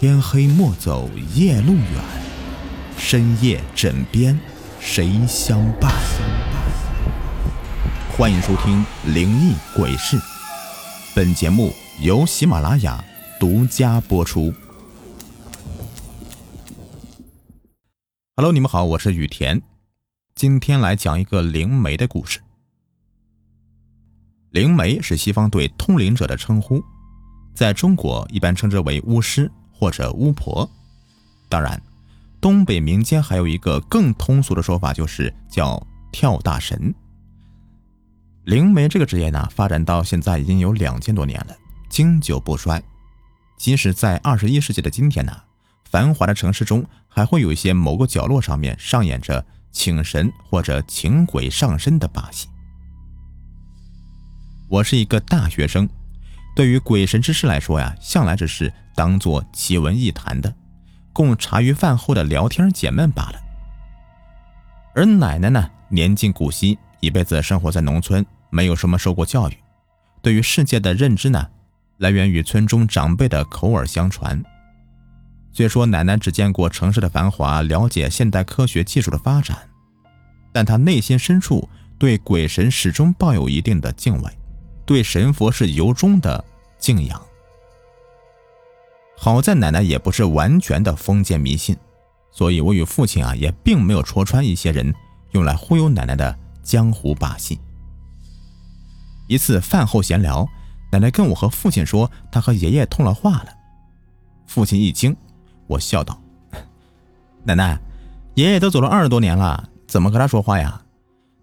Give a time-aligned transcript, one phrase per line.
[0.00, 2.02] 天黑莫走夜路远，
[2.96, 4.40] 深夜枕边
[4.80, 5.92] 谁相伴？
[8.16, 8.82] 欢迎收听
[9.12, 10.16] 《灵异鬼事》，
[11.14, 13.04] 本节目由喜马拉雅
[13.38, 14.54] 独家播出。
[18.36, 19.60] Hello，你们好，我是雨田，
[20.34, 22.40] 今天来讲一个灵媒的故事。
[24.48, 26.82] 灵媒是西方对通灵者的称呼，
[27.54, 30.70] 在中国一般称之为巫师或者巫婆。
[31.48, 31.80] 当然，
[32.38, 36.94] 东北民间还有一个更通俗的说法，就是叫跳大神。
[38.44, 41.56] 灵媒这个职业呢，发展到现在已经有两千多年了，
[41.88, 42.82] 经久不衰。
[43.56, 45.32] 即使在二十一世纪的今天呢，
[45.90, 52.48] 繁华的城市中，还会有一些某个角落上面上演着请神或者请鬼上身的把戏。
[54.68, 55.88] 我是一个大学生，
[56.54, 60.54] 对于鬼神之事来说呀，向来只是当做奇闻异谈的，
[61.12, 63.40] 供茶余饭后的聊天解闷罢了。
[64.94, 69.56] 而奶奶呢，年近古稀，一辈子生活在农村，没有什么受过教育，
[70.20, 71.48] 对于世界的认知呢，
[71.98, 74.42] 来源于村中长辈的口耳相传。
[75.52, 79.56] 虽说奶奶只见过城市的繁华，了解现代科学技术的发展，
[80.52, 84.30] 但她内心深处对鬼神始终抱有一定的敬畏。
[84.90, 86.44] 对神佛是由衷的
[86.76, 87.22] 敬仰。
[89.16, 91.76] 好在奶奶也不是完全的封建迷信，
[92.32, 94.92] 所以我与父亲啊也并没有戳穿一些人
[95.30, 97.60] 用来忽悠奶奶的江湖把戏。
[99.28, 100.44] 一次饭后闲聊，
[100.90, 103.54] 奶奶跟我和父亲说她和爷爷通了话了。
[104.48, 105.16] 父亲一惊，
[105.68, 106.20] 我笑道
[107.46, 107.78] ：“奶奶，
[108.34, 110.82] 爷爷都走了二十多年了，怎么和他说话呀？”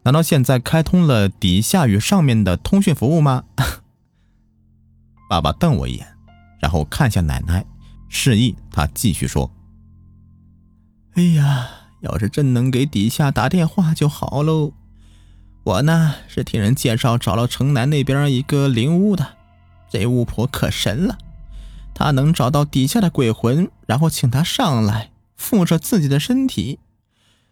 [0.08, 3.44] 难道现在开通了底下与上面的通讯服务吗？
[5.30, 6.08] 爸爸瞪我一眼，
[6.62, 7.66] 然后看向奶奶，
[8.08, 9.52] 示意他继续说
[11.16, 11.68] ：“哎呀，
[12.00, 14.72] 要是真能给底下打电话就好喽。
[15.66, 19.36] 我呢是听人介绍找了城南那边一个灵屋的，
[19.90, 21.18] 这巫婆可神了，
[21.94, 26.80] 她能找到底下的鬼魂，然后请他上来附着自己的身体。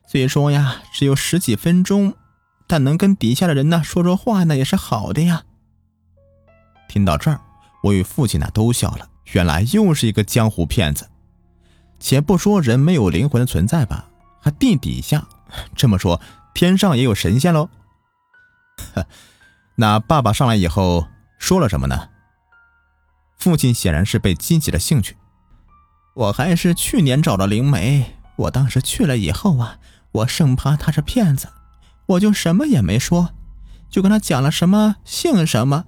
[0.07, 2.13] 虽说呀，只有十几分钟。”
[2.67, 5.43] 但能跟底下的人呢说说话，那也是好的呀。
[6.87, 7.41] 听到这儿，
[7.83, 9.09] 我与父亲呢都笑了。
[9.33, 11.09] 原来又是一个江湖骗子。
[11.99, 14.09] 且不说人没有灵魂的存在吧，
[14.41, 15.27] 还地底下，
[15.75, 16.21] 这么说
[16.53, 17.69] 天上也有神仙喽？
[19.75, 21.07] 那爸爸上来以后
[21.39, 22.09] 说了什么呢？
[23.37, 25.17] 父亲显然是被激起了兴趣。
[26.13, 29.79] 我还是去年找的灵媒，我当时去了以后啊，
[30.11, 31.49] 我生怕他是骗子。
[32.07, 33.31] 我就什么也没说，
[33.89, 35.85] 就跟他讲了什么姓什么，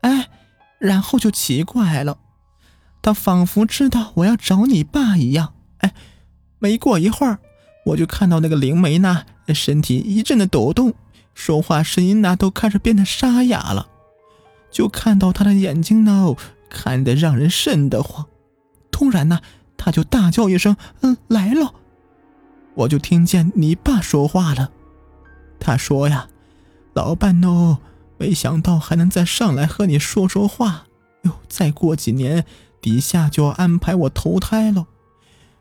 [0.00, 0.28] 哎，
[0.78, 2.18] 然后就奇怪了，
[3.02, 5.92] 他仿佛知道我要找你爸一样，哎，
[6.58, 7.38] 没过一会儿，
[7.86, 9.24] 我就看到那个灵媒呢，
[9.54, 10.94] 身体一阵的抖动，
[11.34, 13.88] 说话声音呢都开始变得沙哑了，
[14.70, 16.34] 就看到他的眼睛呢，
[16.70, 18.26] 看得让人瘆得慌。
[18.90, 19.40] 突然呢，
[19.76, 21.74] 他就大叫一声：“嗯，来了！”
[22.74, 24.70] 我就听见你爸说话了。
[25.60, 26.28] 他说呀
[26.94, 27.78] ：“老伴哦，
[28.16, 30.86] 没想到还能再上来和你说说话
[31.22, 31.32] 哟。
[31.48, 32.44] 再过几年，
[32.80, 34.86] 底下就要安排我投胎了。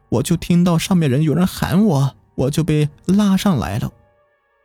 [0.09, 3.91] 我就听到上面人有人喊我，我就被拉上来了。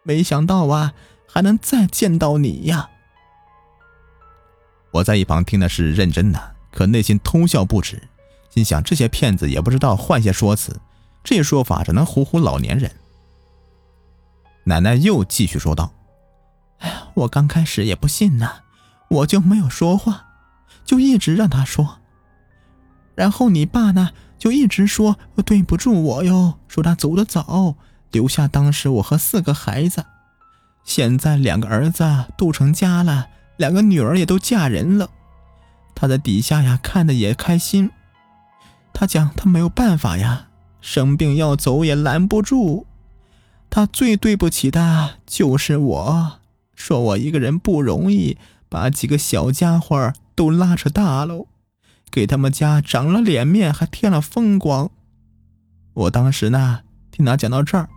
[0.04, 0.92] 没想到啊，
[1.26, 2.90] 还能再见到你呀！”
[4.92, 8.02] 我在一旁听的是认真的，可内心偷笑不止，
[8.50, 10.78] 心想这些骗子也不知道换些说辞，
[11.24, 12.92] 这说法只能唬唬老年人。
[14.64, 15.92] 奶奶又继续说道
[16.78, 18.48] ：“哎呀，我刚开始也不信呢，
[19.08, 20.26] 我就没有说话，
[20.84, 21.98] 就一直让他说。
[23.14, 27.74] 然后你爸呢，就一直说对不住我哟，说他走得早，
[28.10, 30.04] 留下当时我和四个孩子。
[30.84, 32.04] 现在两个儿子
[32.36, 35.10] 都成家了，两个女儿也都嫁人了。
[35.94, 37.90] 他在底下呀，看的也开心。
[38.92, 40.46] 他讲他没有办法呀，
[40.80, 42.86] 生病要走也拦不住。”
[43.74, 46.40] 他最对不起的就是我，
[46.74, 48.36] 说我一个人不容易，
[48.68, 51.46] 把几个小家伙都拉扯大喽，
[52.10, 54.90] 给他们家长了脸面，还添了风光。
[55.94, 56.80] 我当时呢，
[57.10, 57.88] 听他讲到这儿，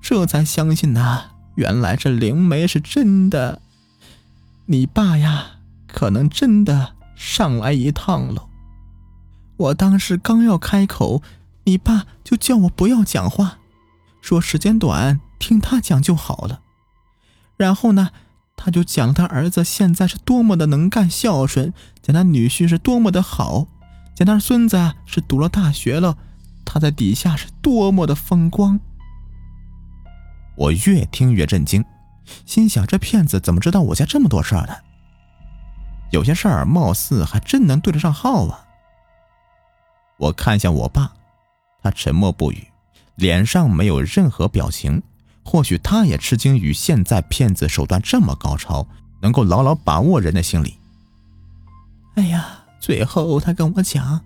[0.00, 1.24] 这才相信呐，
[1.56, 3.60] 原来这灵媒是真的。
[4.64, 5.56] 你爸呀，
[5.86, 8.46] 可能真的上来一趟了。
[9.58, 11.20] 我当时刚要开口，
[11.64, 13.58] 你爸就叫我不要讲话。
[14.22, 16.62] 说时间短，听他讲就好了。
[17.58, 18.10] 然后呢，
[18.56, 23.66] 他就讲他儿子现在是多么的能干孝顺，讲他女婿是多么的好，
[24.14, 26.16] 讲他孙子是读了大学了，
[26.64, 28.80] 他在底下是多么的风光。
[30.56, 31.84] 我越听越震惊，
[32.46, 34.74] 心想这骗子怎么知道我家这么多事儿呢？
[36.12, 38.66] 有些事儿貌似还真能对得上号啊！
[40.18, 41.12] 我看向我爸，
[41.82, 42.71] 他沉默不语，
[43.16, 45.02] 脸上没有任何表情。
[45.44, 48.86] 或许他也吃惊于现在骗子手段这么高超，
[49.20, 50.76] 能够牢牢把握人的心理。
[52.14, 54.20] 哎呀，最后他跟我讲，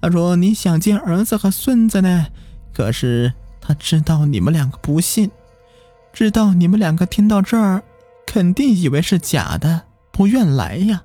[0.00, 2.28] 他说你想见儿子和孙子呢，
[2.72, 5.30] 可是他知道你们两个不信。
[6.12, 7.82] 知道你们两个听到这儿，
[8.26, 11.02] 肯定以为是假的，不愿来呀。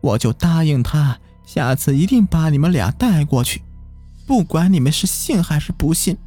[0.00, 3.62] 我就答应他，下次一定把你们俩带过去，
[4.26, 6.18] 不管你们是信还是不信，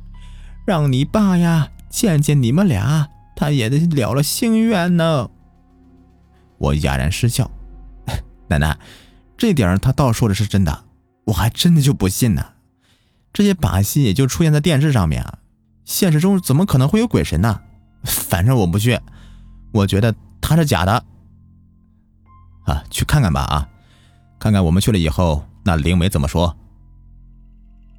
[0.67, 5.29] 让你爸呀见见你们俩，他也得了了心愿呢。
[6.57, 7.49] 我哑然失笑，
[8.49, 8.77] 奶奶，
[9.37, 10.83] 这点儿他倒说的是真的，
[11.27, 12.45] 我还真的就不信呢。
[13.31, 15.39] 这些把戏也就出现在电视上面啊，
[15.85, 17.61] 现实中怎么可能会有鬼神呢？
[18.03, 18.99] 反正我不去，
[19.71, 21.01] 我觉得他是假的。
[22.65, 23.69] 啊，去看看吧啊，
[24.37, 26.57] 看看我们去了以后，那灵媒怎么说。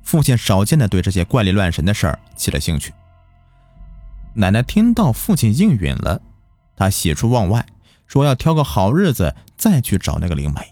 [0.09, 2.95] 父亲少见的对这些怪力乱神的事儿起了兴趣。
[4.33, 6.23] 奶奶听到父亲应允了，
[6.75, 7.67] 她喜出望外，
[8.07, 10.63] 说要挑个好日子再去找那个灵媒。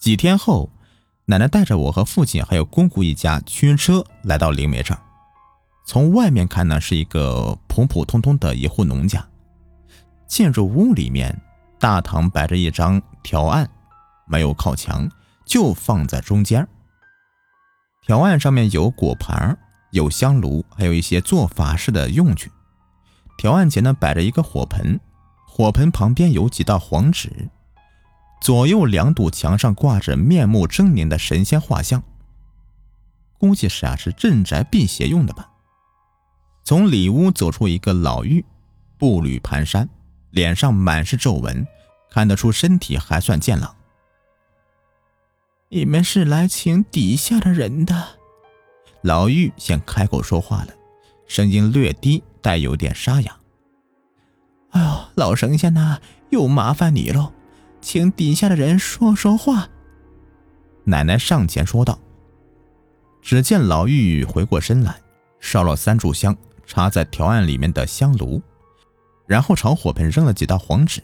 [0.00, 0.68] 几天后，
[1.26, 4.98] 奶奶带着我和父亲还有公姑一家驱车来到灵媒这儿。
[5.86, 9.24] 从外面看呢，是一个普普通通的一户农家。
[10.26, 11.40] 进入屋里面，
[11.78, 13.70] 大堂摆着一张条案，
[14.26, 15.08] 没有靠墙，
[15.44, 16.66] 就放在中间。
[18.06, 19.58] 条案上面有果盘，
[19.90, 22.52] 有香炉，还有一些做法事的用具。
[23.36, 25.00] 条案前呢摆着一个火盆，
[25.44, 27.48] 火盆旁边有几道黄纸，
[28.40, 32.00] 左右两堵墙上挂着面目狰狞的神仙画像。
[33.38, 35.50] 估计是啊，是镇宅辟邪用的吧。
[36.62, 38.44] 从里屋走出一个老妪，
[38.96, 39.88] 步履蹒跚，
[40.30, 41.66] 脸上满是皱纹，
[42.12, 43.74] 看得出身体还算健朗。
[45.76, 48.02] 你们是来请底下的人的？
[49.02, 50.72] 老妪先开口说话了，
[51.26, 53.36] 声音略低，带有点沙哑。
[54.70, 56.00] 哎呦，老神仙呐，
[56.30, 57.30] 又麻烦你喽，
[57.82, 59.68] 请底下的人说说话。
[60.84, 61.98] 奶奶上前说道。
[63.20, 64.98] 只见老妪回过身来，
[65.40, 66.34] 烧了三炷香。
[66.64, 68.40] 插在条案里面的香炉，
[69.26, 71.02] 然后朝火盆扔了几道黄纸。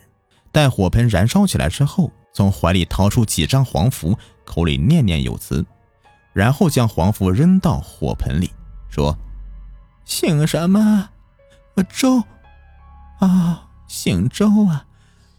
[0.51, 5.65] 待火盆燃烧起来之后，从怀里掏出几张黄符，口里念念有词，
[6.33, 8.51] 然后将黄符扔到火盆里，
[8.89, 9.17] 说
[10.05, 11.11] ：“姓什么？
[11.89, 12.23] 周。
[13.21, 14.87] 啊，姓周啊！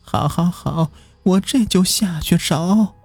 [0.01, 0.89] 好，好，好，
[1.23, 2.95] 我这就下去找。”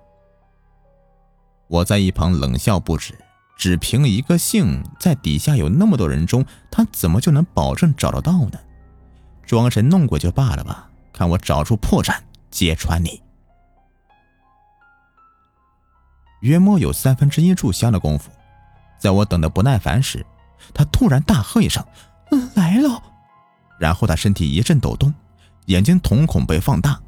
[1.68, 3.18] 我在一旁冷笑不止。
[3.56, 8.60] 只凭一个姓，在底下有那么多人中，他怎么就能保证找得到呢？
[9.44, 12.16] 装神弄鬼就罢了吧，看我找出破绽，
[12.52, 13.20] 揭穿你！
[16.40, 18.30] 约莫有三分之一炷香的功夫，
[18.98, 20.24] 在我等得不耐烦时，
[20.72, 21.84] 他突然大喝一声
[22.54, 23.02] ：“来了！”
[23.78, 25.12] 然后他身体一阵抖动，
[25.66, 27.00] 眼睛瞳孔被放大。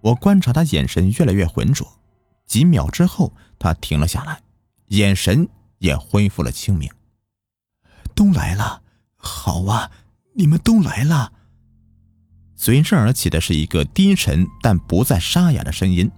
[0.00, 1.86] 我观察他眼神越来越浑浊，
[2.46, 4.40] 几秒之后，他停了下来。
[4.88, 6.90] 眼神也恢复了清明。
[8.14, 8.82] 都来了，
[9.16, 9.90] 好啊，
[10.34, 11.32] 你们都来了。
[12.54, 16.10] 随之而起的是一个低沉但不再沙哑的声音。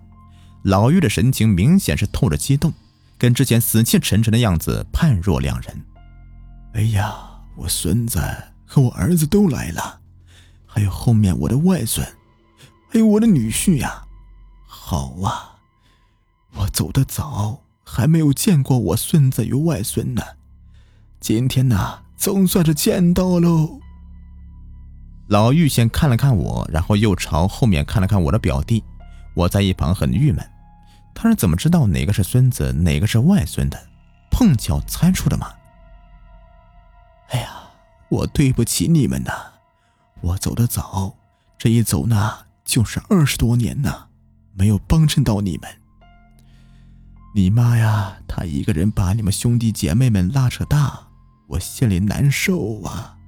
[0.63, 2.73] 老妪的神情明显是透着激动，
[3.17, 5.85] 跟之前死气沉沉的样子判若两人。
[6.75, 7.15] 哎呀，
[7.57, 8.21] 我孙子
[8.65, 10.01] 和我儿子都来了，
[10.67, 12.07] 还有后面我的外孙，
[12.89, 14.05] 还有我的女婿呀。
[14.67, 15.57] 好啊，
[16.55, 17.63] 我走得早。
[17.89, 20.21] 还没有见过我孙子与外孙呢，
[21.21, 23.79] 今天呢，总算是见到喽。
[25.29, 28.83] 老妪先看了看我，然后又朝后面看了看我的表弟。
[29.37, 30.43] 我在一旁很郁闷，
[31.14, 33.78] 他是怎么知道哪个是孙子，哪个是外孙的？
[34.31, 35.52] 碰巧猜出的吗？
[37.28, 37.52] 哎呀，
[38.09, 39.31] 我对不起你们呐，
[40.23, 41.14] 我走得早，
[41.59, 44.07] 这一走呢就是二十多年呐，
[44.55, 45.71] 没有帮衬到你们。
[47.35, 51.09] 你妈呀，她一个人把你们兄弟姐妹们拉扯大，
[51.49, 53.19] 我心里难受啊！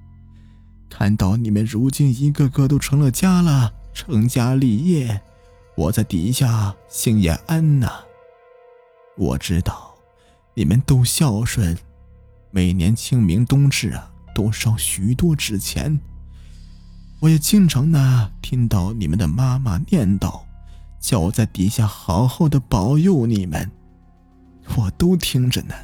[0.88, 5.20] 看到你们如今一个个都成了家了，成家立业，
[5.78, 7.88] 我在底下心也安呐。
[9.16, 9.94] 我知道
[10.54, 11.78] 你们都孝顺，
[12.50, 16.00] 每年清明冬至啊，都烧许多纸钱。
[17.20, 20.40] 我也经常呢听到你们的妈妈念叨，
[20.98, 23.70] 叫我在底下好好的保佑你们，
[24.76, 25.74] 我都听着呢。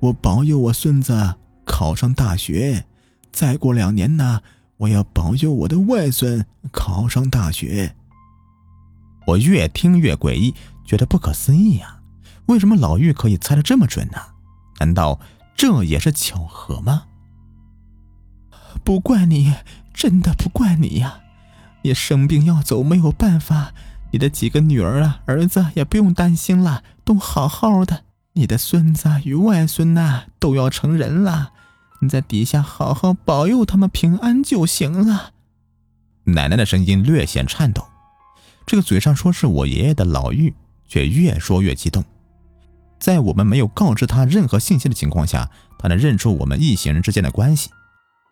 [0.00, 2.84] 我保佑我孙子考上大学，
[3.32, 4.42] 再过两年呢，
[4.76, 7.96] 我要保佑我的外孙考上大学。
[9.30, 12.00] 我越听越诡异，觉得不可思议呀！
[12.46, 14.18] 为什么老玉可以猜得这么准呢？
[14.78, 15.20] 难道
[15.56, 17.04] 这也是巧合吗？
[18.82, 19.54] 不怪你，
[19.94, 21.20] 真的不怪你呀！
[21.82, 23.72] 你生病要走没有办法，
[24.10, 28.04] 你的几个女儿啊、儿子也不用担心了，都好好的。
[28.32, 31.52] 你的孙子与外孙呐都要成人了，
[32.00, 35.32] 你在底下好好保佑他们平安就行了。
[36.24, 37.86] 奶奶的声音略显颤抖，
[38.70, 40.54] 这个嘴上说是我爷爷的老妪，
[40.86, 42.04] 却越说越激动。
[43.00, 47.70] 在我们没有告知他任何信息的情况下，他能认出我们一行人之间的关系，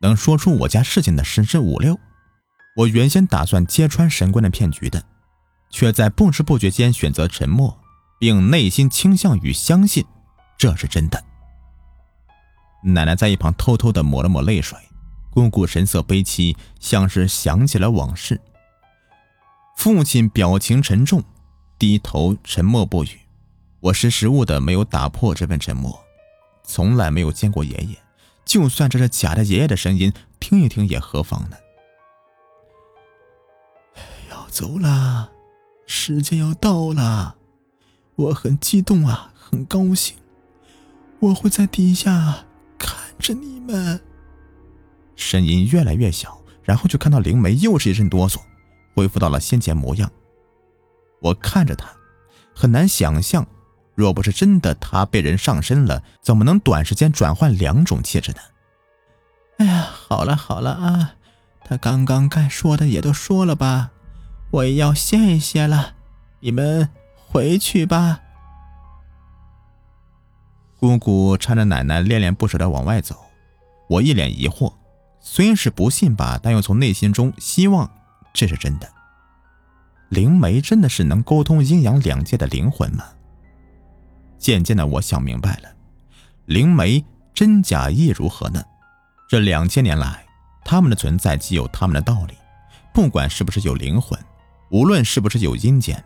[0.01, 1.99] 能说出我家事情的十之五六。
[2.77, 5.03] 我原先打算揭穿神官的骗局的，
[5.71, 7.77] 却在不知不觉间选择沉默。
[8.21, 10.05] 并内心倾向于相信
[10.57, 11.21] 这是真的。
[12.85, 14.79] 奶奶在一旁偷偷的抹了抹泪水，
[15.31, 18.41] 姑姑神色悲戚，像是想起了往事。
[19.79, 21.23] 父亲表情沉重，
[21.79, 23.11] 低头沉默不语。
[23.79, 26.05] 我识时务的没有打破这份沉默，
[26.65, 27.97] 从来没有见过爷爷，
[28.45, 31.57] 就算这是假的爷爷的声音，听一听也何妨呢？
[34.29, 35.31] 要走了，
[35.87, 37.37] 时间要到了。
[38.17, 40.17] 我很激动啊，很高兴，
[41.21, 44.01] 我会在底下看着你们。
[45.15, 48.41] 声音越来越小，然后就看到灵梅又是一阵哆嗦，
[48.99, 50.11] 恢复到了先前模样。
[51.21, 51.89] 我看着她，
[52.53, 53.47] 很难想象，
[53.95, 58.39] 若不是真的她被人上身了，怎么能短时间转换两种气质呢？
[59.59, 61.15] 哎呀，好了好了啊，
[61.65, 63.93] 他刚刚该说的也都说了吧，
[64.51, 65.95] 我也要歇一歇了，
[66.41, 66.91] 你们。
[67.31, 68.21] 回去吧。
[70.81, 73.15] 姑姑搀着奶奶恋恋不舍的往外走，
[73.87, 74.73] 我一脸疑惑，
[75.21, 77.91] 虽是不信吧，但又从内心中希望
[78.39, 78.89] 这是真的。
[80.11, 83.05] 灵媒真的是能沟通阴阳两界的灵魂吗？
[84.39, 85.69] 渐渐的，我想明白了，
[86.47, 87.05] 灵媒
[87.35, 88.63] 真假亦如何呢？
[89.29, 90.25] 这两千年来，
[90.65, 92.35] 他们的存在既有他们的道理，
[92.95, 94.17] 不管是不是有灵魂，
[94.71, 96.03] 无论是不是有阴间。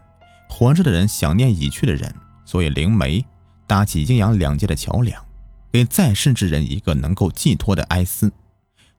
[0.49, 2.15] 活着的人想念已去的人，
[2.47, 3.23] 所以灵媒
[3.67, 5.23] 搭起阴阳两界的桥梁，
[5.71, 8.33] 给在世之人一个能够寄托的哀思，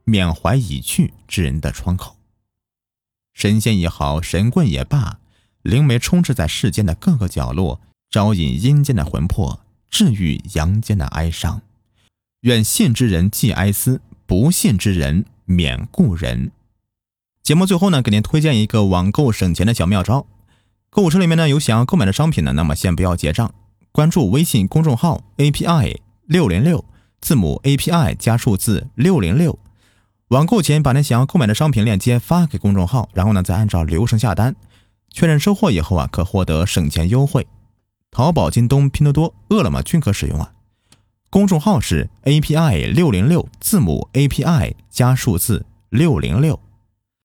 [0.04, 2.16] 缅怀已去之人的窗口。
[3.34, 5.20] 神仙也好，神棍也罢，
[5.62, 9.60] 灵媒充斥在世间的各个角落，招引阴间的魂魄，
[9.90, 11.62] 治愈阳间的哀伤。
[12.42, 16.52] 愿信之人寄哀思，不信之人免故人。
[17.42, 20.26] 节目最后呢，给您推荐一个网购省钱的小妙招。
[20.90, 23.54] 购物车里面呢有想要购买的商品呢，那么先不要结账，
[23.92, 26.86] 关注微信公众号 API 六零六，
[27.20, 29.58] 字母 API 加数字六零六。
[30.34, 34.56] 网购前把您想要购买的商品链接发给公众号，然后呢再按照流程下单，
[35.12, 37.46] 确认收货以后啊，可获得省钱优惠。
[38.10, 40.52] 淘宝、京东、拼多多、饿了么均可使用啊。
[41.30, 46.60] 公众号是 API 六零六，字母 API 加数字六零六。